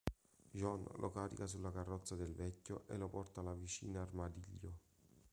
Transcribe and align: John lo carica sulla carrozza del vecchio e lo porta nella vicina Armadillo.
John 0.55 0.83
lo 0.97 1.11
carica 1.11 1.45
sulla 1.45 1.69
carrozza 1.71 2.15
del 2.15 2.33
vecchio 2.33 2.85
e 2.87 2.97
lo 2.97 3.07
porta 3.07 3.41
nella 3.43 3.53
vicina 3.53 4.01
Armadillo. 4.01 4.73